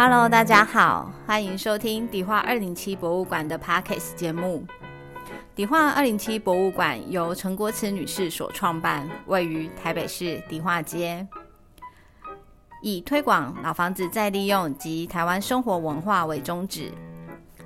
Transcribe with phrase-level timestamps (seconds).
[0.00, 4.64] Hello，大家好，欢迎收听迪化二零七博物馆的 Parkes 节目。
[5.56, 11.26] 迪化二零七博物馆由陈国慈女士所创办，位于台北市迪化街，
[12.80, 16.92] 以推广老房子再利用及台湾生活文化为宗旨。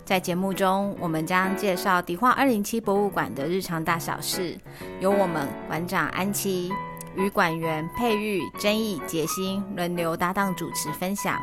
[0.02, 4.58] 在节目中，我们将介绍迪化二零七博物馆的日常大小事，
[5.00, 6.72] 由我们馆长安琪
[7.14, 11.38] 与馆员佩玉、真义、杰心轮流搭档主持分享。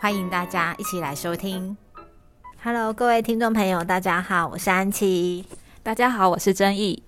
[0.00, 1.76] 欢迎大家一起来收听。
[2.62, 5.44] Hello，各位听众朋友，大家好，我是安琪。
[5.82, 7.02] 大家好，我是曾毅。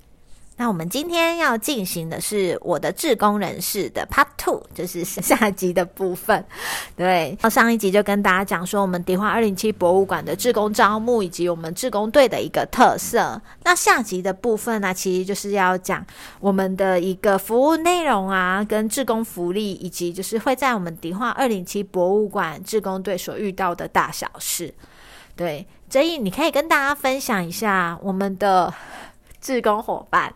[0.61, 6.45] 那我们今天要进行的是我的志工人士的 Part Two，就是下集的部分。
[6.95, 13.41] 对，上一集就跟大家讲说，我们迪化二零七博物馆的志工招募以及我们志工队的一个特色。
[13.65, 16.05] 那下集的部分呢，其实就是要讲
[16.41, 24.75] 我们的一个服务内容啊，跟志工福利，以及就是会在我们迪化二零七博物馆志工队所遇到的大小事。
[25.35, 28.71] 对，所以你可以跟大家分享一下我们的
[29.41, 30.31] 志工伙伴。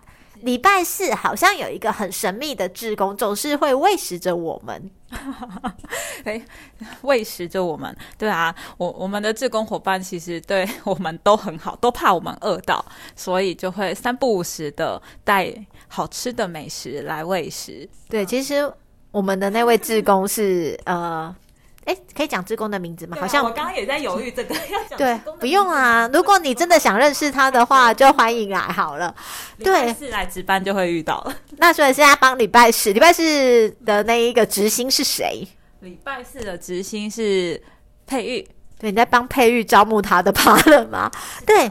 [0.45, 4.91] 礼拜四好像有一个很神秘的志工，总是会喂食着我们。
[6.25, 6.45] 哎，
[7.03, 12.85] 喂食着我们，对啊，我我们的志工伙伴其实对我们都很好，都怕我们饿到，
[13.17, 15.53] 所以就会三不五时的带
[15.89, 17.89] 好吃的美食来喂食。
[18.09, 18.71] 对，其实
[19.11, 21.35] 我们的那位志工是呃。
[21.85, 23.17] 哎，可以讲志工的名字吗？
[23.21, 24.99] 好像我刚刚也在犹豫这个 要讲。
[24.99, 26.09] 对，不用啊。
[26.13, 29.15] 如果你真的想认识他的话，就欢迎来好了。
[29.59, 31.37] 对，是来值班就会遇到了。
[31.59, 35.47] 那所以现在帮礼拜四，礼拜四的那一个执行是谁？
[35.81, 37.63] 礼拜四的执行是
[38.07, 38.49] 佩玉。
[38.79, 41.11] 对，你在帮佩玉招募他的 partner 吗？
[41.47, 41.71] 对，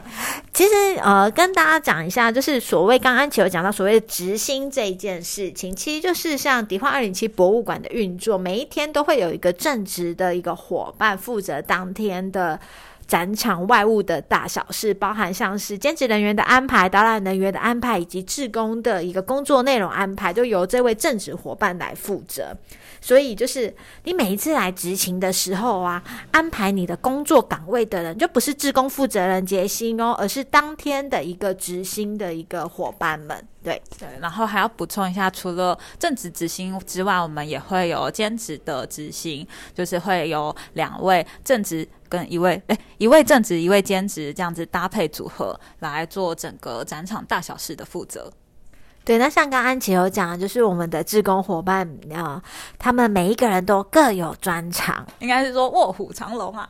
[0.52, 0.70] 其实
[1.02, 12.58] 呃，跟大家讲一下，就是所谓刚刚其有讲到所谓的执行这一件事情，其实就是像迪化二零七博物馆的运作，每一天都会有一个正直的一个伙伴负责当天的
[13.06, 22.56] 展场外务的大小事，包含像是兼职人员的安排、导览人员的安排以及志工的一个工作内容安排，就由这位正职伙伴来负责。
[23.04, 23.70] 所以就是
[24.04, 33.46] 你每一次来执勤的时候啊，安排你的工作岗位的人就不是职工负责人杰心哦，而是当天的一个执行的一个伙伴们。
[33.62, 48.32] 对对，然后还要补充一下，除了正职执行之外，我们也会有兼职的执行，就是会有两位正职跟一位哎一位正职一位兼职这样子搭配组合来做整个展场大小事的负责。
[49.04, 52.42] 对，那像刚安琪有讲，就是我们的志工伙伴啊，
[52.78, 56.68] 他们每一个人都各有专长，应该是说卧虎藏龙啊。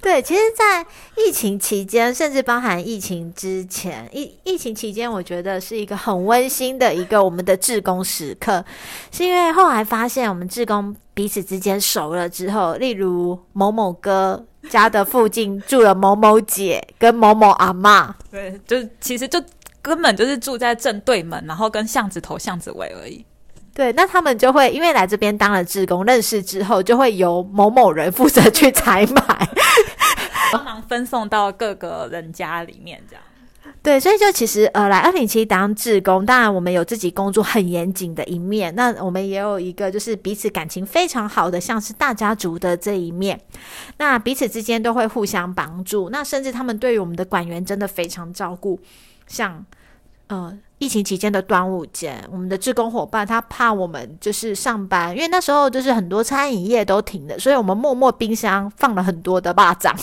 [0.00, 0.86] 对，其实，在
[1.16, 8.62] 疫情期间，甚至包含疫情之前，疫疫情期间，我觉得是一个很温馨的一个我们的志工时刻，
[9.10, 19.42] 是因为后来发现我们志工彼此之间熟了之后，例如某某哥家的附近住了某某姐跟某某阿妈，对，就其实就。
[19.84, 23.22] 根本就是住在正对门，然后跟巷子头、巷子尾而已。
[23.74, 29.48] 对，那他们就会因为来这边当了志工，认识之后，就会由某某人负责去采买，
[30.52, 33.22] 帮忙分送到各个人家里面，这样。
[33.82, 43.38] 对，所以就其实呃，来二零七当志工，当然我们有自己工作很严谨的一面，那我们也有一个就是彼此感情非常好的，像是大家族的这一面。
[43.98, 48.80] 那彼此之间都会互相帮助，那甚至他们对于我们的管员真的非常照顾。
[49.26, 49.64] 像，
[50.26, 59.94] 呃，疫情期间的端午节，我们的志工伙伴他怕我们就是上班，因为那时候就是很多餐饮业都停的，所以我们默默冰箱放了很多的蚂蚱。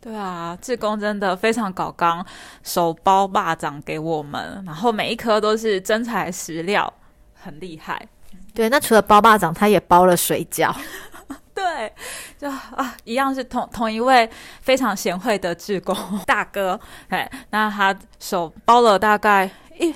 [0.00, 2.24] 对啊，志工真的非常搞刚，
[2.62, 6.90] 手包蚂蚱给我们，然后每一颗都是真材实料，
[7.34, 8.08] 很厉害。
[8.54, 10.74] 对，那除了包蚂蚱，他也包了水饺。
[11.54, 11.92] 对，
[12.40, 14.26] 就啊，一样是同同一位
[14.62, 19.94] 非常贤惠的志工 大哥，哎，那他手包了大概一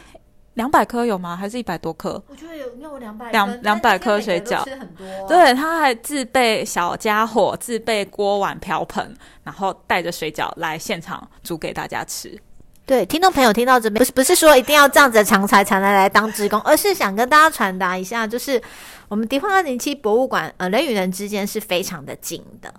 [0.52, 1.34] 两百颗有吗？
[1.34, 2.22] 还是一百多颗？
[2.28, 5.06] 我觉得有有两百两两百颗水饺，很多。
[5.26, 12.38] 对，他还自备小家伙，自备锅碗瓢盆，然后带着水饺来现场煮给大家吃。
[12.86, 18.60] 对，听众朋友听到这边，不是不是说一定要这样子的长才才能来当职工，而是想跟大家传达一下，就是
[19.08, 22.72] 我们迪化二零七博物馆，呃，人与人之间是非常的近的。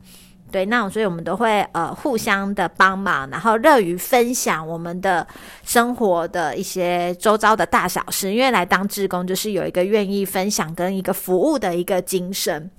[0.51, 5.25] 对，那所以我们都会呃互相的帮忙，然后乐于分享我们的
[5.65, 8.31] 生活的一些周遭的大小事。
[8.31, 12.69] 因为来当志工，就是有一个愿意分享跟一个服务的一个精神。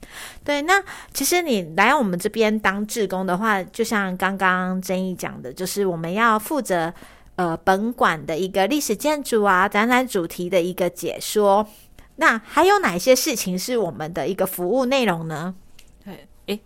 [0.44, 0.81] 对，那
[1.12, 6.94] 其实你来我们这边当志工的话，就像刚刚曾毅讲的，就是我们要负责。
[7.37, 11.67] 呃，本馆的一个历史建筑啊，展览主题的一个解说。
[12.17, 15.55] 那还有哪些事情是我们的一个服务内容呢？
[16.03, 16.59] 对，诶，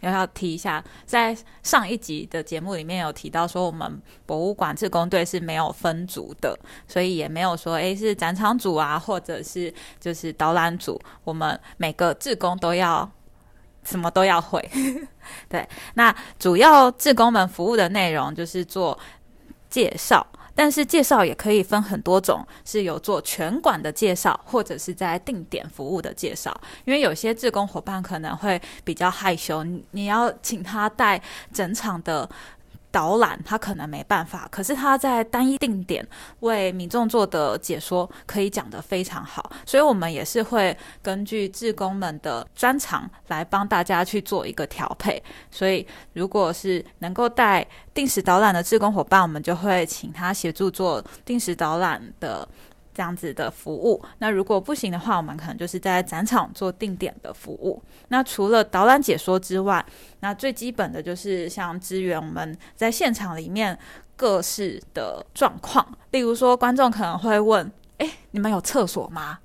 [0.00, 13.10] 要要提一下，在上一集的节目里面有提到说，我们博物馆志工队是没有分组的，所以也没有说诶是展场组啊，或者是就是导览组，我们每个志工都要
[13.84, 14.62] 什么都要会。
[15.48, 18.98] 对，那主要志工们服务的内容就是做
[19.68, 20.26] 介绍。
[20.54, 26.52] 但是介绍也可以分很多种，是有做全馆的介绍，或者是在定点服务的介绍。
[26.84, 31.22] 因为有些志工伙伴可能会比较害羞，你要请他带
[31.52, 32.28] 整场的。
[32.90, 36.06] 导览他可能没办法，可是他在单一定点
[36.40, 45.22] 为民众做的解说可以讲得非常好，所以我们也是会根据志工们的专长来帮大家去做一个调配。
[45.50, 52.48] 所以如果是能够带定时导览的志工伙伴，我们就会请他协助做定时导览的。
[52.98, 57.80] 这样子的服务，那如果不行的话，我们可能就是在展场做定点的服务。
[58.08, 59.86] 那除了导览解说之外，
[60.18, 63.78] 那最基本的就是像支援我们在现场里面
[64.16, 65.86] 各式的状况。
[66.10, 69.38] 例如说，观众可能会问：“哎，你们有厕所吗？”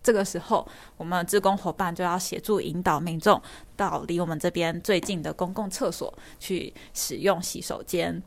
[0.00, 0.64] 这个时候，
[0.96, 3.42] 我们的职工伙伴就要协助引导民众
[3.74, 8.22] 到离我们这边最近的公共厕所去使用洗手间。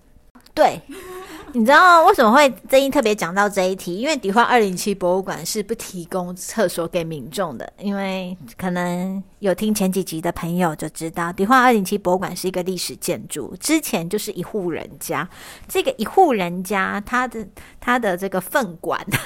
[0.62, 0.82] 对。
[1.54, 3.98] 你知道为什么会曾一特别讲到这一题？
[3.98, 7.74] 因为迪化二零七博物馆是不提供厕所给民众的。
[7.78, 15.28] 因为可能有听前几集的朋友就知道，迪化二零七博物馆是一个历史建筑，之前就是一户人家。
[15.68, 17.46] 这个一户人家，他的
[17.82, 19.20] 他的这个粪管啊、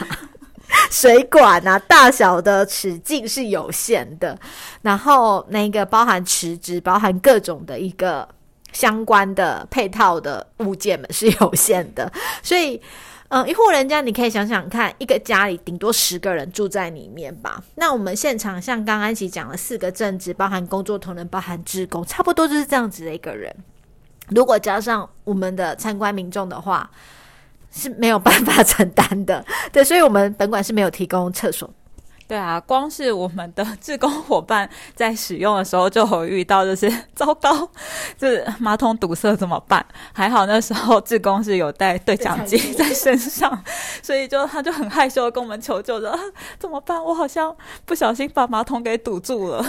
[0.90, 4.36] 水管啊，大小的尺径是有限的，
[4.82, 8.28] 然后那个包含池子，包含各种的一个。
[8.76, 12.12] 相关的配套的物件们是有限的，
[12.44, 12.80] 所以，
[13.30, 17.64] 嗯，一户人家你可以想想看，一个家里顶多十个人住在里面吧。
[17.76, 23.56] 那我们现场像刚安琪讲了四个正职，包含工作同仁，包含职工，差不多就是这样子的一个人。
[24.30, 26.90] 如果加上我们的参观民众的话，
[27.72, 29.44] 是没有办法承担的。
[29.72, 31.70] 对，所以我们本馆是没有提供厕所。
[32.28, 37.70] 对啊，光是我们的志工伙伴在使用的时候就会遇到，就是 糟糕，
[38.18, 39.86] 就是马桶堵塞怎么办？
[40.12, 43.64] 还好那时候志工是有带对讲机在身上，
[44.02, 46.18] 所以就他就很害羞的跟我们求救的，
[46.58, 47.04] 怎么办？
[47.04, 47.56] 我好像
[47.86, 49.66] 不小心把马桶给堵住了。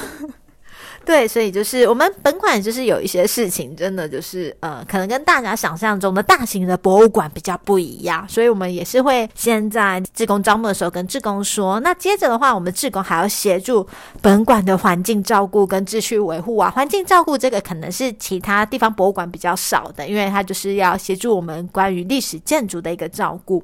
[1.07, 13.87] 对，所以就是我们本馆就是有一些事情，真的就是呃，可能跟大家想象中的大型的博物馆比较不一样，所以我们也是会先在志工招募的时候跟志工说，那接着的话，我们志工还要协助
[14.21, 16.69] 本馆的环境照顾跟秩序维护啊。
[16.71, 23.63] 环境照顾这个可能是其他地方博物馆比较少的，因为它就是要协助我们关于历史建筑的一个照顾。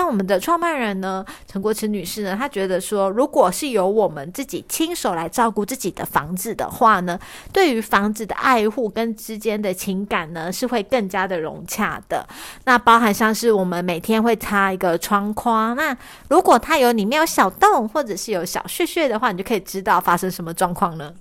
[0.00, 7.20] 那我们的创办人呢，陈国慈女士呢，她觉得说，如果是由我们自己亲手来照顾自己的房子的话呢，
[7.52, 12.26] 对于房子的爱护跟之间的情感呢，是会更加的融洽的。
[12.64, 15.94] 那包含像是我们每天会擦一个窗框，那
[16.30, 21.12] 如果它有里面有小洞或者是有小屑屑的话，你就可以知道发生什么状况呢？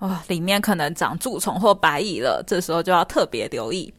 [0.00, 3.94] 哇，里面可能长蛀虫或白蚁了，这时候就要特别留意。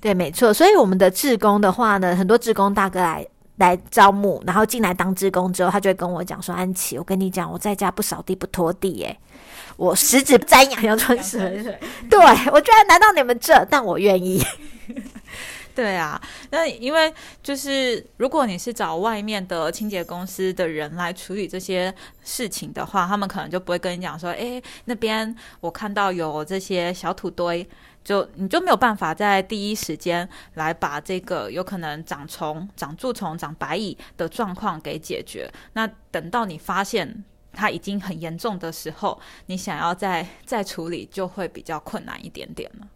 [0.00, 0.52] 对，没错。
[0.52, 3.24] 所以我们的志工的话呢，很多志工大哥来。
[3.58, 9.18] 来招募，然后进来当职工之后，他就会跟我讲说：“安琪，我跟你讲，我在家不扫地不拖地，耶，
[9.76, 11.78] 我十指沾阳阳春水。
[12.08, 12.18] 对
[12.52, 14.42] 我居然来到你们这，但我愿意。
[15.74, 21.94] 对啊，那因为就是如果你是找外面的清洁公司的人来处理这些
[22.24, 27.68] 事情的话，他们可能就不会跟你讲说：，哎，那边我看到有这些小土堆。”
[28.08, 35.46] 就你就没有办法在第一时间来把这个有可能长虫、长蛀虫、长白蚁的状况给解决。
[35.74, 37.22] 那等到你发现
[37.52, 42.86] 它已经很严重的时候，你想要再再处理就会比较困难一点点了。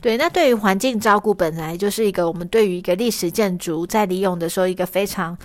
[0.00, 5.36] 对，那对于环境照顾本来就是一个我们对于一个历史建筑在利用的时候一个非常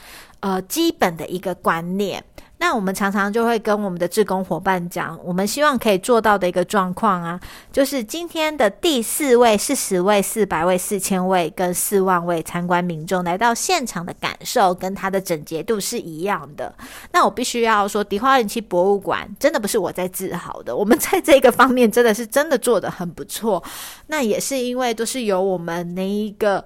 [0.42, 2.24] 呃基本的一个观念。
[2.64, 7.38] 那我们常常就会跟我们的志工伙伴讲，我们希望可以做到的一个状况啊，
[7.74, 16.74] 就是今天的第四位、四十位、四百位、四千位跟四万位参观民众来到现场的感受，跟它的整洁度是一样的。
[17.12, 23.62] 那我必须要说，迪化人气博物馆真的不是我在自豪的，我们在这个方面真的是真的做的很不错。
[24.08, 26.66] 那也是因为都是由我们那一个。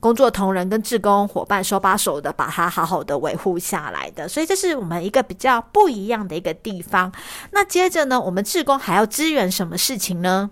[0.00, 7.12] 工作同仁跟志工伙伴手把手的把它好好的维护下来的，所以这是我们一个比较不一样的一个地方。
[7.50, 10.50] 那接着呢，我们志工还要支援什么事情呢？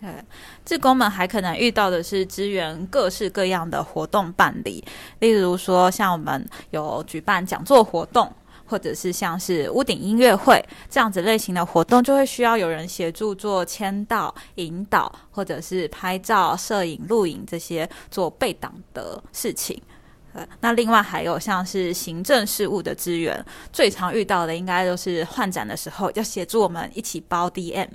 [0.00, 0.24] 呃，
[0.64, 4.84] 志工们还可能遇到的是支援各式各样的活动办理，
[5.18, 8.32] 例如说像我们有举办讲座活动。
[8.68, 19.80] 或者是像是屋顶音乐会这样子类型的活动，就会需要有人协助做签到、引导，或者是拍照、摄影、录影这些做备档的事情。
[20.34, 27.88] 呃，那另外还有像是行政事务的资源，最常遇到的应该都是换展的时候要协助我们一起包 DM。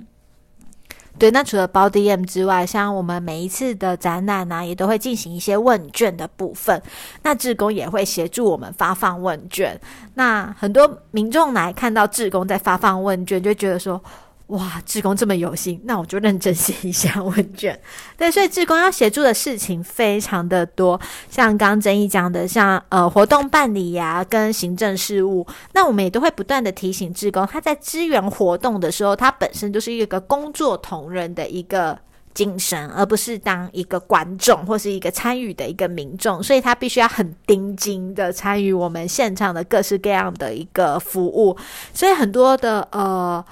[1.18, 6.80] 对，那除了包 DM 之外，像我们每一次的展览呢，也都会进行一些问卷的部分。
[7.22, 9.80] 那志工也会协助我们发放问卷。
[10.14, 14.02] 那很多民众来看到志工在发放问卷，就觉得说。
[14.48, 17.80] 哇，志工这么有心，那我就认真写一下问卷。
[18.14, 31.98] 对，所以志工要协助的事情非常的多，像刚刚曾毅讲的，像呃活动办理呀，跟行政事务，那我们也都会不断的提醒志工，他在支援活动的时候，他本身就是一个工作同仁的一个
[32.34, 41.56] 精神，而不是当一个观众或是一个参与的一个民众，所以他必须要很盯紧的参与我们现场的各式各样的一个服务，
[41.94, 43.42] 所以很多的呃。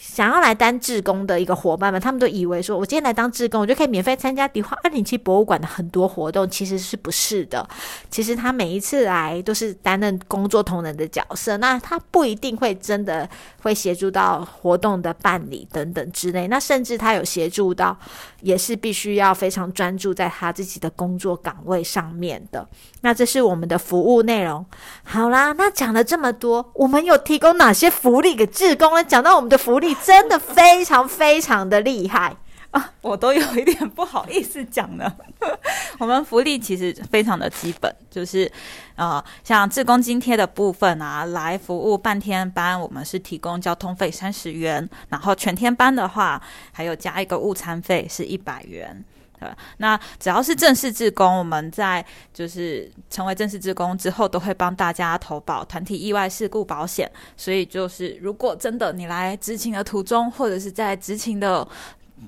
[0.00, 7.68] 想要来当志工的一个伙伴们，他们都以为说，我今天来当志工，我就可以免费参加迪化二零七博物馆的很多活动，其实是不是的。
[8.08, 13.28] 其实他每一次来都是担任工作同仁的角色，那他不一定会真的
[13.60, 16.46] 会协助到活动的办理等等之类。
[16.46, 17.96] 那甚至他有协助到，
[18.40, 22.66] 也是必须要非常专注在他自己的工作岗位上面的。
[23.00, 24.64] 那这是我们的服务内容。
[25.02, 29.02] 好啦，那讲了这么多，我们有提供哪些福利给志工呢？
[29.02, 29.87] 讲到我们的福利。
[29.88, 32.36] 你真的非常非常的厉害
[32.72, 32.92] 啊！
[33.00, 35.16] 我都有一点不好意思讲了。
[35.96, 38.52] 我们福利其实非常的基本，就是
[38.96, 46.38] 呃，像自工津贴的部分啊，来服务半天班，我们是提供交通费三十元，然后全天班的话，
[46.70, 49.02] 还有加一个午餐费是一百元。
[49.40, 52.04] 呃，那只要是正式职工，我们在
[52.34, 57.08] 就是成为正式职工之后，都会帮大家投保团体意外事故保险。
[57.36, 61.66] 所以就是，如果真的你来执勤的途中，或者是在执勤的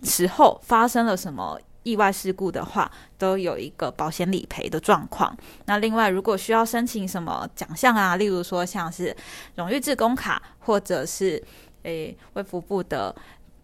[0.05, 2.89] 时候发生了什么意外事故的话，
[3.19, 5.37] 都有一个保险理赔的状况。
[5.65, 9.17] 那另外，如果需要申请什么奖项啊，例如说像是
[9.57, 11.43] 荣誉职工卡，或者是
[11.83, 13.13] 诶卫福部的。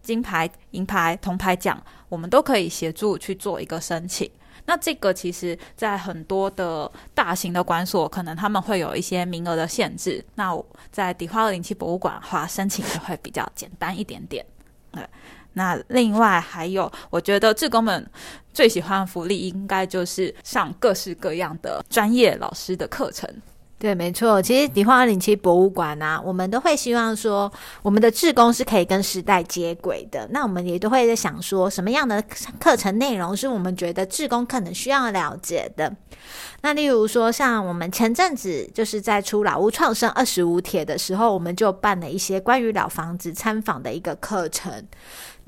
[0.07, 4.31] 金牌、银牌、铜牌奖，我们都可以协助去做一个申请。
[4.65, 10.23] 那这个其实，在很多的大型的馆所，可能他们会有一些名额的限制。
[10.35, 10.57] 那
[10.89, 14.45] 在迪化二零七博物馆的话，申请就会比较简单一点点。
[14.91, 15.05] 对，
[15.53, 18.09] 那另外还有，我觉得志工们
[18.53, 23.29] 最喜欢福利，应该就是上各式各样的专业老师的课程。
[23.79, 24.41] 对，没错。
[24.41, 27.51] 其实迪化二零七博物馆啊，我们都会希望说，
[27.83, 30.27] 我们的志工是可以跟时代接轨的。
[30.31, 32.23] 那我们也都会在想说，什么样的
[32.59, 35.95] 课程内容是我们觉得志工可能需要了解的。
[36.61, 44.83] 那例如说，像我们前阵子就是在出老屋创生二十五帖的时候，我们就办了一些关于老房子参访的一个课程。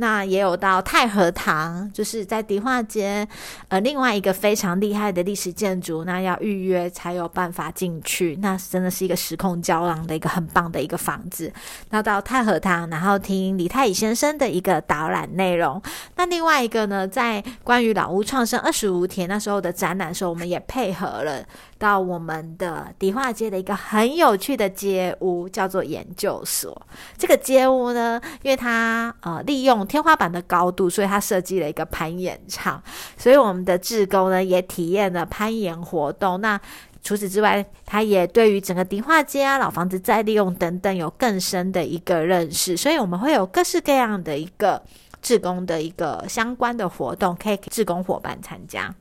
[0.02, 3.28] 那也有到太和堂，就是在迪化街，
[3.68, 8.38] 呃，另外一个非常厉害的历史建筑，那要预约才有办法进去。
[8.42, 11.52] 那真的是一个时空胶囊的一个很棒的一个房子。
[11.90, 15.82] 那到太和堂，然后听李太乙先生的一个导览内容。
[16.16, 21.44] 那另外一个呢，在关于老屋创生二十五天那时候的展览时候，我们也配合了。
[21.78, 26.86] 到我们的迪化街的一个很有趣的街屋，叫做研究所。
[27.18, 32.82] 这个街屋呢，因为它呃利用天花板的高度，所以他设计了一个攀岩场。
[33.18, 36.40] 所以我们的志工呢，也体验了攀岩活动。
[36.40, 36.58] 那
[37.04, 42.78] 除此之外，他也对于整个迪化街啊、老房子再利用等等有更深的一个认识。
[42.78, 44.82] 所以我们会有各式各样的一个
[45.22, 48.94] 志工的一个相关的活动，可以志工伙伴参加。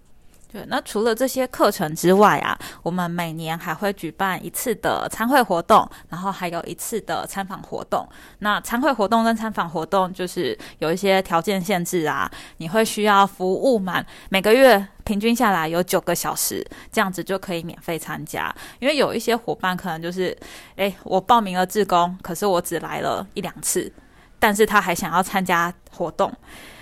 [0.51, 8.09] 对，那除了这些课程之外啊，我们每年还会举办一次的参会活动，然后还有一次的参访活动。
[8.39, 18.51] 那参会活动跟参访活动就是有一些条件限制啊，你会需要服务满每个月平均下来有九个小时，这样子就可以免费参加。
[18.79, 20.35] 因为有一些伙伴可能就是，
[20.77, 23.93] 诶，我报名了志工，可是我只来了一两次，
[24.39, 26.33] 但是他还想要参加活动，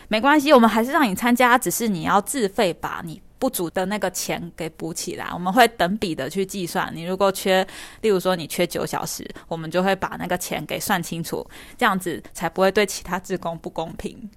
[0.06, 3.20] 没关系，我们还是让你参加，只是你要自费把你。
[3.38, 6.90] 不足的那个钱给补起来，我们会等比的去计算。
[6.94, 7.66] 你如果缺，
[8.00, 14.30] 例如说你缺九小时，我们就会把那个钱给算清楚，这样子才不会对其他职工不公平。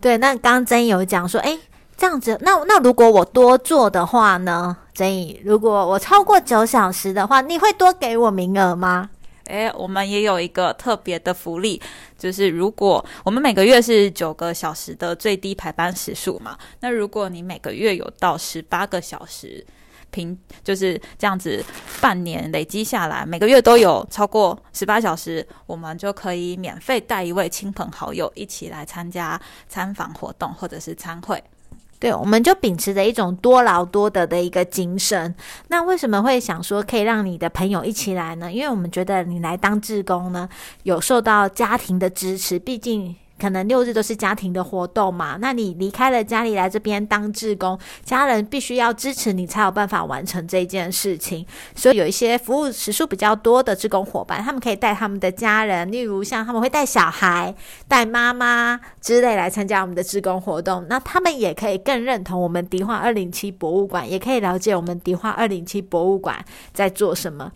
[0.00, 1.58] 对，那刚刚曾有讲说，哎，
[1.96, 4.76] 这样子，那那如果我多做的话呢？
[4.94, 9.10] 曾毅，如果我超过九小时的话，你会多给我名额吗？
[9.48, 11.80] 诶，我们也有一个特别的福利，
[12.16, 19.66] 就是如果我们每个月是九个小时的最低排班时数嘛，那如果你每个月有到十八个小时
[20.10, 21.64] 平就是这样子，
[22.00, 31.42] 半年累积下来，每个月都有超过十八小时，我们就可以免费带一位亲朋好友一起来参加参访活动或者是参会。
[31.98, 35.34] 对，我们就秉持着一种多劳多得的一个精神。
[35.68, 38.52] 那为什么会想说可以让你的朋友一起来呢？
[38.52, 40.48] 因为我们觉得你来当志工呢，
[40.84, 43.16] 有受到家庭的支持，毕竟。
[43.38, 51.46] 可能六日都是家庭的活动嘛，那你离开了家里来这边当志工，家人必须要支持你才有办法完成这件事情。
[51.74, 57.54] 所以有一些服务时数比较多的志工伙伴，他们可以带他们的家人，例如像他们会带小孩、
[57.86, 60.84] 带妈妈之类来参加我们的志工活动。
[60.88, 67.52] 那他们也可以更认同我们迪化二零七博物馆，也可以了解我们迪化二零七博物馆在做什么。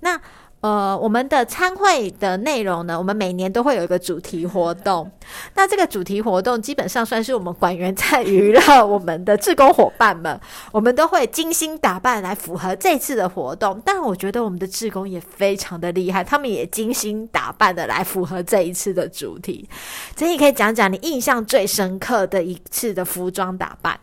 [0.00, 0.20] 那。
[0.62, 5.10] 呃，我们的参会的内容呢，我们每年都会有一个主题活动。
[5.56, 10.40] 那这个主题活动基本上算是我们馆员在娱乐我们的志工伙伴们，
[10.70, 13.82] 我们都会精心打扮来符合这次的活动。
[13.84, 19.68] 但我觉得我们的志工也非常的厉害，他们也精心打扮的来符合这一次的主题。
[20.16, 23.98] 所以你可以讲讲你印象最深刻的一次的服装打扮。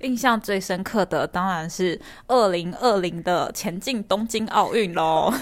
[0.00, 5.32] 印象最深刻的当然是二零二零的前进东京奥运喽。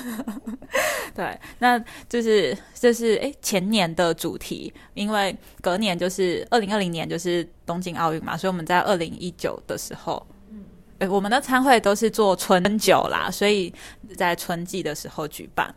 [1.14, 10.26] 对，那就是就是诶前年的主题，因为隔年就是二零二零年就是东京奥运嘛，所以我们在二零一九的时候，
[11.08, 13.72] 我们的参会都是做春酒啦，所以
[14.16, 15.74] 在春季的时候举办。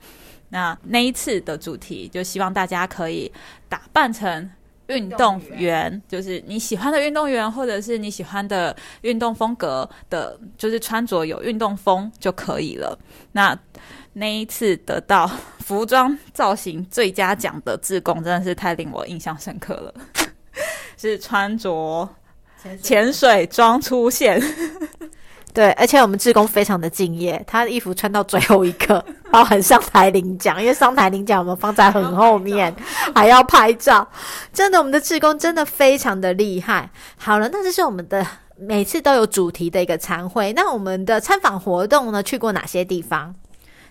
[0.50, 3.32] 那那一次的主题就希望大家可以
[3.68, 4.50] 打扮成。
[4.90, 12.98] 运动员就是你喜欢的运动员，或者是你喜欢的运动风格的，就是穿着有运动风就可以了。
[13.32, 13.58] 那
[14.14, 15.30] 那一次得到
[15.60, 19.94] 服装造型最佳奖的志工，真的是太令我印象深刻了，
[20.98, 22.10] 是穿着
[22.82, 24.42] 潜水装出现。
[25.54, 32.74] 对，而且我们志工非常的敬业，他的衣服穿到最后一刻，包含上台领奖，因为上台领奖我们放在很后面，
[33.14, 34.08] 还要拍照。
[34.52, 36.90] 真的，我们的志工真的非常的厉害。
[37.18, 38.26] 好了，那这是我们的
[38.58, 40.52] 每次都有主题的一个参会。
[40.54, 43.36] 那我们的参访活动呢，去过哪些地方？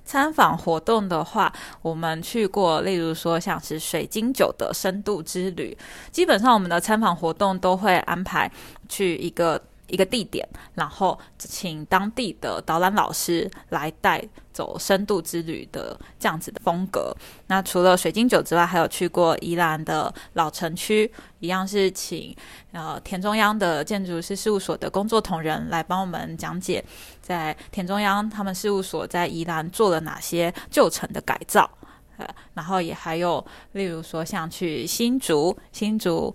[0.05, 5.77] 参访活动的话，我们去过，例如说像是水晶酒的深度之旅。
[6.11, 8.51] 基本上，我们的参访活动都会安排
[8.89, 9.61] 去一个。
[9.91, 14.23] 一个地点，然后请当地的导览老师来带
[14.59, 17.15] 走深度之旅的这样子的风格。
[17.47, 22.35] 那除了水晶酒之外，还有去过宜兰的老城区，一样是请
[22.73, 26.85] 呃田中央的建筑师事务所的工作同仁来帮我们讲解，
[27.23, 31.71] 在田中央他们事务所在宜兰做了哪些旧城的改造。
[32.17, 36.35] 呃，然后也还有例如说像去新竹，新竹。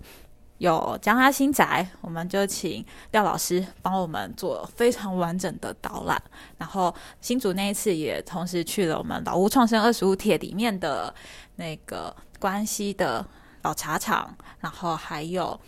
[0.58, 6.20] 有江阿新宅，我们就请廖老师帮我们做非常完整的导览。
[6.58, 11.12] 然后新竹那一次也同时去了我们老屋创生二十五帖里面的
[11.56, 13.26] 那个关西的
[13.62, 15.60] 老茶厂，然后还有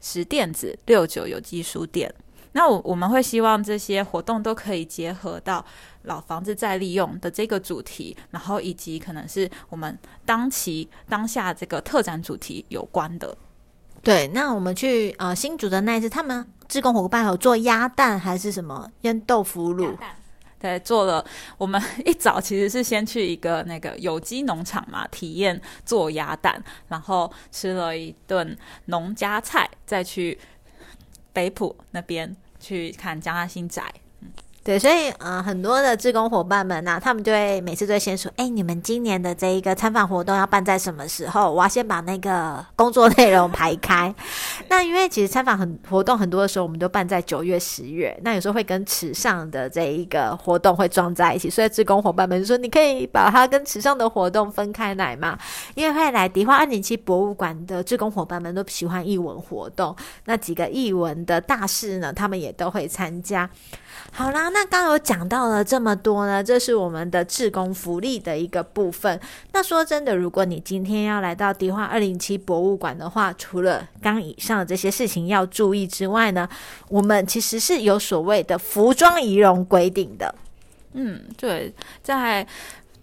[0.00, 2.12] 十店子六九有机书店。
[2.52, 5.64] 那我我们会希望这些活动都可以结合到
[6.02, 13.36] 老房子再利用的这个主题，然后以及可能是我们当期当下这个特展主题有关的。
[14.02, 19.96] 对，那我们去呃新竹的那一次，他们志工伙伴有做鸭蛋还是什么腌豆腐乳？
[20.58, 21.24] 对，做了。
[21.56, 30.38] 我们一早其实是先去一个那个有机农场嘛，体验做鸭蛋，然后吃了一顿农家菜，再去
[31.32, 33.82] 北浦那边去看江阿新宅。
[34.70, 41.52] 对，所以呃，很多的志工伙伴们呐，他们就会每次都会先说：“哎，你们今年的这一个参访活动要办在什么时候？
[41.52, 44.14] 我要先把那个工作内容排开。”
[44.70, 55.36] 那因为其实参访很活动很多的时候，我们都办在九月、十月，那有时候会跟池上的这一个活动会撞在一起，所以志工伙伴们就说：“你可以把它跟池上的活动分开来嘛？”
[55.74, 63.50] 因为会来迪化二零七博物馆的志工伙伴们都喜欢译文活动，那几个译文的大事呢，他们也都会参加。
[64.12, 69.18] 好啦，那刚有讲到了这么多呢，这是我们的志工福利的一个部分。
[69.52, 76.48] 那说真的，如果你今天要来到迪化二零七博物馆的话，除了刚以上的这些事情要注意之外呢，
[76.88, 80.34] 我们其实是有所谓的服装仪容规定的。
[80.92, 82.46] 嗯，对，在。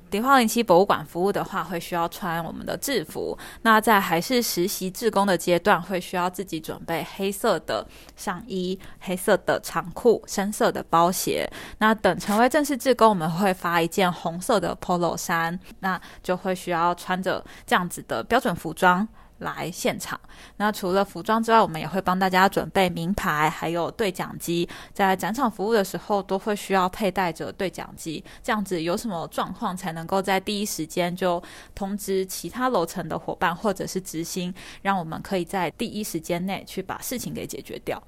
[0.09, 3.37] 迪化零七博物馆服务的话，会需要穿我们的制服。
[3.61, 11.49] 那在还是实习志工的阶段，会需要自己准备黑色的上衣、黑色的长裤、深色的包鞋。
[11.79, 19.07] 那等成为正式职工，我们会发一件红色的 polo 衫，那就会需要穿着这样子的标准服装
[19.39, 20.19] 来现场。
[20.57, 24.67] 那除了服装之外，我们也会帮大家准备名牌，还有对讲机。
[24.93, 31.41] 在展场服务的时候，都会需要佩戴着对讲机，这样子有什么状况才能够在第一时间就
[31.75, 38.01] 通知其他楼层的伙伴或者是执行，让我们可以在第一时间内去把事情给解决掉。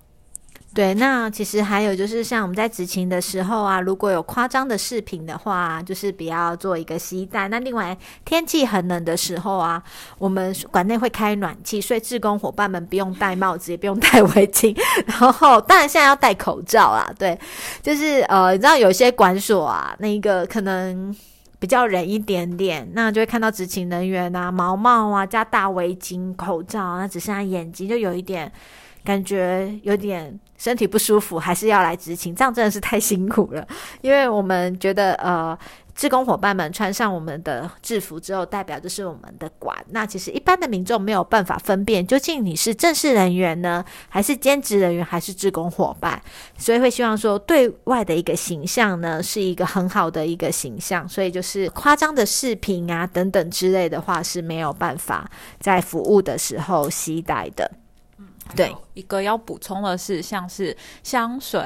[0.72, 7.48] 对，那其实还有就是像我们在执勤的时候啊，如果有夸张的视频的话，就是不要做一个携带。
[7.48, 9.82] 那另外天气很冷的时候啊，
[10.20, 17.12] 我们馆内会开暖气，所以志工伙伴们不用戴帽子，也不用戴围巾，然后当然现在要戴口罩啊。
[17.18, 17.38] 对，
[17.82, 21.14] 就是呃，你知道有些馆所啊，那个可能
[21.58, 28.50] 比较冷一点点，那就会看到执勤人员啊，毛帽啊加大围巾、口罩，那只剩下眼睛，就有一点。
[29.04, 33.68] 感觉有点身体不舒服，还是要来执勤，这样真的是太辛苦了。
[34.02, 35.58] 因为我们觉得，呃，
[35.96, 39.76] 志工伙伴们穿上我们的制服之后，代表就是我们的馆。
[39.90, 46.22] 那其实一般的民众没有办法分辨，究竟你是正式人员呢，还是兼职人员，还是志工伙伴。
[46.58, 51.08] 所以会希望说，对外的一个形象呢，是一个很好的一个形象。
[51.08, 57.72] 所以就是夸张的视频啊等等之类的话，是没有办法在服务的时候携带的。
[58.56, 61.62] 对，一个要补充的是，像是香水，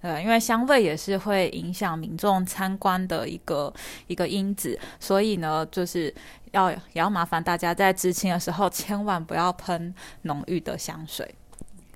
[0.00, 3.72] 呃，因为香味也是会影响民众参观的一个
[4.08, 6.12] 一个因子，所以呢，就是
[6.50, 11.34] 要也要麻烦大家在知青的时候，千万不要喷浓郁的香水。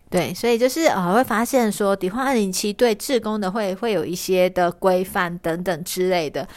[0.08, 6.48] 对，所以就是呃，会发现说，底化二零七对志工的会会有一些的规范等等之类的，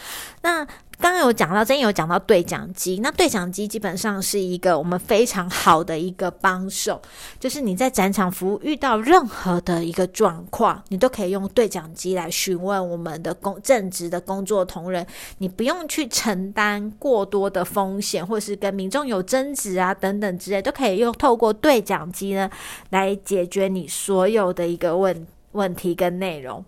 [0.42, 0.66] 那。
[0.98, 3.00] 刚刚有讲到，真有讲到对讲机。
[3.02, 7.00] 那对讲机基本上是一个我们非常好的一个帮手，
[7.38, 15.06] 就是你在展场服务遇到任何的一个状况，你都可以用对讲机来询问我们的工正职的工作同仁，
[15.38, 22.50] 你不用去承担过多的风险，或是跟民众有争执啊等等之类，都可以用透过对讲机呢
[22.90, 26.64] 来解决你所有的一个问问题跟内容。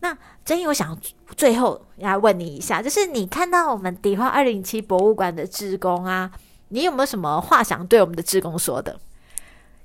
[0.00, 0.96] 那真有想。
[1.36, 6.30] 最后要问你一下，就是你看到我们迪化二零七博物馆的职工啊，
[6.68, 8.98] 你有没有什么话想对我们的职工说的？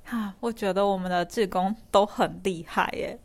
[0.10, 3.20] 啊，我觉得我们的职工都很厉害耶。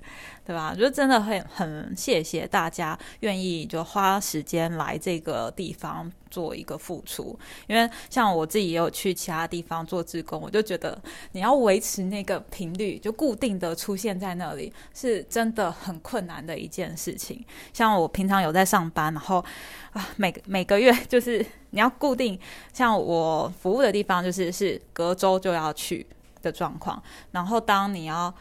[0.46, 0.74] 对吧？
[0.74, 11.00] 就真的很很谢谢大家愿意就花时间来这个地方做一个付出，因为像我自己也有去其他地方做志工，我就觉得
[11.33, 17.42] 你要维持那个频率，就固定的出现在那里，是真的很困难的一件事情。
[17.72, 19.42] 像我平常有在上班，然后
[19.92, 21.38] 啊，每每个月就是
[21.70, 22.38] 你要固定，
[22.74, 26.07] 像我服务的地方就是是隔周就要去
[26.42, 28.35] 的状况，然后当你要。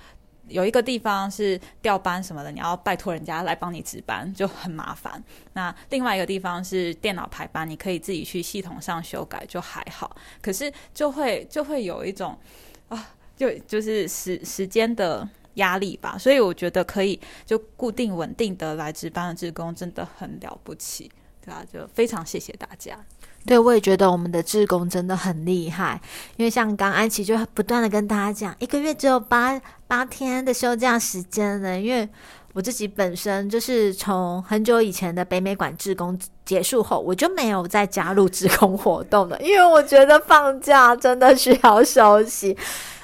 [0.47, 5.23] 有一个地方是调班什么的，你要拜托人家来帮你值班，就很麻烦。
[5.53, 10.15] 那另外一个地方是电脑排班，你可以自己去系统上修改，就还好。
[10.41, 12.37] 可是就会就会有一种
[12.89, 16.17] 啊，就就是时时间的压力吧。
[16.17, 21.09] 所以我觉得可以就固定稳定的来值班的职工真的很了不起，
[21.43, 22.99] 对啊，就非常谢谢大家。
[23.45, 25.99] 对，我也觉得我们的志工真的很厉害，
[26.37, 31.77] 因为像刚安琪就不断的跟大家讲，一个月只有八八天的休假时间呢。
[31.79, 32.07] 因为
[32.53, 42.55] 我自己本身就是从很久以前的北美馆志工结束后，我就没有再加入志工活动了，因为我觉得放假真的需要休息。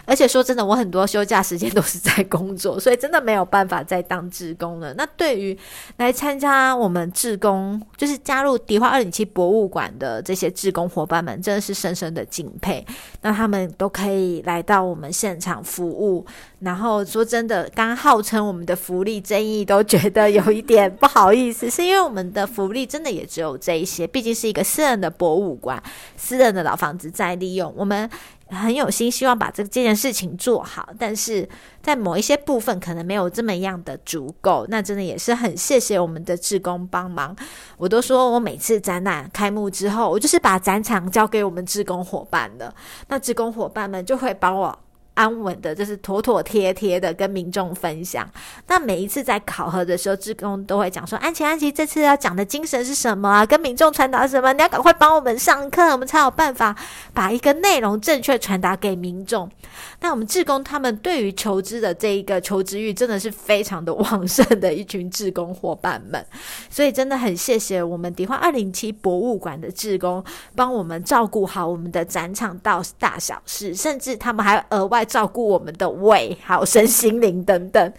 [0.09, 4.91] 而且说真的，我很多休假时间都是在工作，所以真的没有办法再当志工了。
[4.95, 5.55] 那对于
[5.97, 12.83] 来参加我们志工，就是加入迪化二零七博物馆的这些志工伙伴们，真的是深深的敬佩。
[13.21, 16.25] 那他们都可以来到我们现场服务，
[16.61, 25.81] 然后说真的，刚号称我们的福利争议，都觉得有一点不好意思，是因为我们的福利真的也只有这一些，毕竟是一个私人的博物馆，
[26.17, 28.09] 私人的老房子在利用我们。
[28.49, 31.47] 很有心，希望把这这件事情做好，但是
[31.81, 34.65] 在某一些部分可能没有这么样的足够。
[34.69, 37.35] 那真的也是很谢谢我们的志工帮忙。
[37.77, 42.73] 我都说我每次展览开幕之后，我就是把展场交给我们志工伙伴的，
[43.07, 44.79] 那志工伙伴们就会帮我。
[45.19, 48.25] 安稳的，就是妥妥帖帖的跟民众分享。
[48.67, 53.45] 那每一次在考核的时候，志工都会讲说：“安琪，安琪，这次要讲的精神是什么啊？
[53.45, 54.53] 跟民众传达什么？
[54.53, 56.73] 你要赶快帮我们上课，我们才有办法
[57.13, 59.51] 把一个内容正确传达给民众。”
[59.99, 66.25] 那我们志工他们对于求知的这一个求知欲，真的是非常的旺盛的一群志工伙伴们。
[66.69, 70.23] 所以真的很谢谢我们迪化二零七博物馆的志工，
[70.55, 75.05] 帮我们照顾好我们的展场到大小事，甚至他们还额外。
[75.09, 77.93] 照顾我们的胃，还有身心灵等等。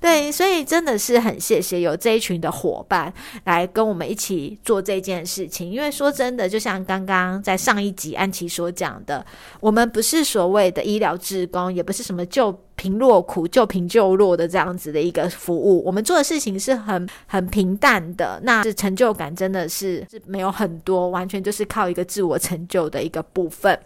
[0.00, 3.12] 对，所以真的是很谢谢有这一群的伙伴
[3.44, 5.70] 来跟我们一起做这件事情。
[5.70, 9.24] 因为说真的，就像刚刚在上一集安琪所讲的，
[9.60, 15.84] 我们不是所谓的医疗职工，也不是什么救贫弱苦、救贫救弱的这样子的一个服务。
[15.84, 23.78] 我们做的事情是很很平淡的，那是成就感真的是是没有很多，完全就是靠一个自我成就的一个部分。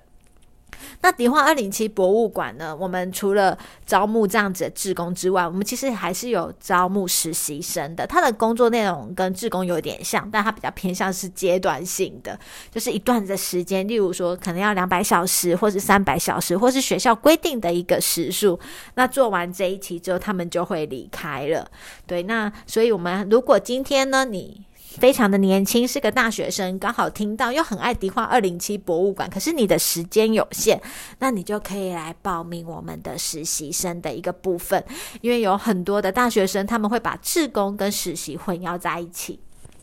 [1.01, 2.75] 那迪化二零七博物馆呢？
[2.75, 8.07] 我们除了招募这样子的志工之外，我们其实还是有招募实习生的。
[8.07, 12.39] 他的工作内容跟志工有点像，但他比较偏向是阶段性的，
[12.71, 18.59] 就是一段的时间，例如说可能要两百小时，或是三百小时，或是学校规定的一个时数。
[18.95, 21.69] 那做完这一期之后，他们就会离开了。
[22.07, 24.65] 对，那所以我们如果今天呢，你。
[24.99, 30.81] 非常的年轻，是个大学生，刚好听到又很爱迪化二零七博物馆，可是你的时间有限，
[31.21, 34.85] 那你就可以来报名我们的实习生的一个部分，
[35.21, 39.39] 因为有很多的大学生他们会把志工跟实习混淆在一起。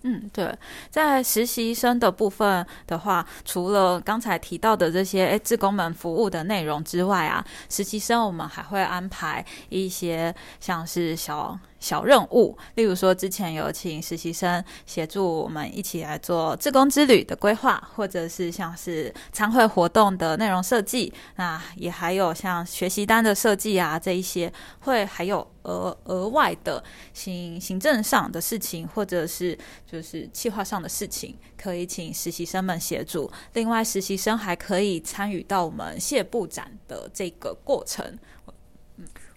[0.07, 0.55] 嗯，对，
[0.91, 11.57] 在实习生的部分的话，除了刚才提到的这些诶，志工们服务的内容之外啊，实习生我们还会安排一些像是小。
[11.79, 26.83] 小任务，例如说，之前有请实习生协助我们一起来做志工之旅的规划，或者是像是参会活动的内容设计，那也还有像学习单的设计啊，这一些会还有额额外的
[27.13, 33.29] 行行政上的事情，或者是就是计划上的事情，可以请实习生们协助。
[33.53, 38.17] 另外，实习生还可以参与到我们谢布展的这个过程。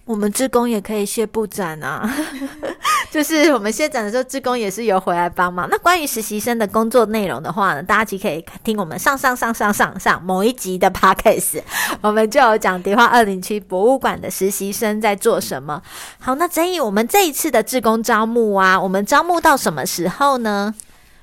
[0.08, 2.10] 我们志工也可以谢布展啊，
[3.12, 5.68] 就是我们谢展的时候，志工也是有回来帮忙。
[5.70, 11.62] 那关于实习生的工作内容的话呢，大家其可以听我们上上上上上上某一集的 podcast，
[12.00, 15.82] 我们就有讲迪化二零七博物馆的实习生在做什么。
[16.18, 20.74] 好，那曾毅，我们这一次的志工招募啊，我们招募到什么时候呢？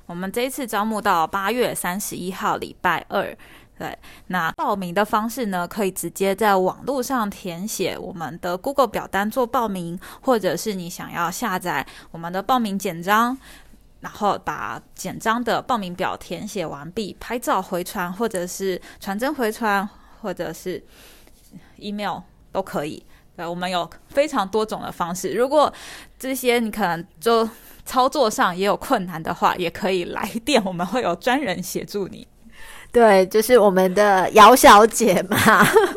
[0.06, 3.36] 我们这一次招募到八月三十一号礼拜二。
[3.78, 5.68] 对，那报名的方式呢？
[5.68, 13.38] 可以直接在网络上填写我们的 Google 表单做报名，或者是你想要下载我们的报名简章，
[14.00, 19.88] 然后把简章的报名表填写完毕，拍照回传，或者是传真回传，
[20.22, 20.82] 或者是
[21.76, 22.20] email
[22.54, 23.06] 都可以。
[23.36, 25.34] 对，我们有非常多种的方式。
[25.34, 25.74] 如果
[26.18, 27.48] 这些你可能就
[27.84, 32.26] 操作上也有困难的话，也可以来电，我们会有专人协助你。
[32.96, 35.38] 对，就是我们的姚小姐嘛，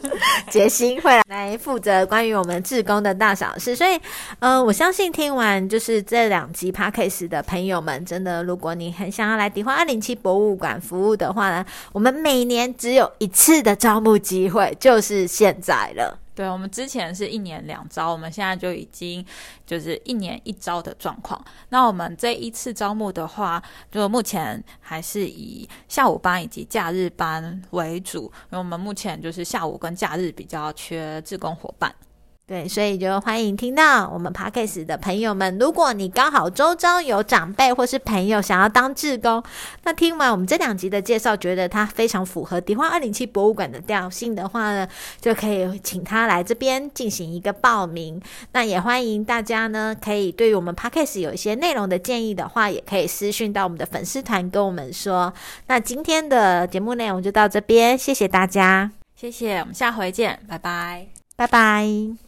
[0.50, 3.76] 杰心会来负责关于我们志工的大小事。
[3.76, 3.96] 所以，
[4.40, 16.18] 嗯，我相信听完就是这两集 p a c k a g e 的朋友们，真的，如果你很想要来迪花二零七博物馆服务的话呢，我们每年只有一次的招募机会，就是现在了。
[16.38, 19.26] 对，我们之前是一年两招，我们现在就已经
[19.66, 21.44] 就是一年一招的状况。
[21.70, 31.92] 那我们这一次招募的话，就目前还是以下午班以及假日班为主，因为我们目前就是下午跟假日比较缺志工伙伴。
[32.48, 35.58] 对，所以就欢迎听到我们 podcast 的朋友们。
[35.58, 39.42] 如果你刚好周遭有长辈或是朋友想要当志工，
[39.84, 44.88] 那听完我们这两集的介绍，觉得他非常符合迪化二零七博物馆的调性的话呢，
[45.20, 48.18] 就可以请他来这边进行一个报名。
[48.52, 55.30] 那也欢迎大家呢，可以对于我们 podcast 有一些内容的建议的话，也可以私讯到我们的粉丝团跟我们说。
[55.66, 62.27] 那今天的节目内容就到这边，谢谢大家，谢谢，我们下回见，拜拜，拜拜。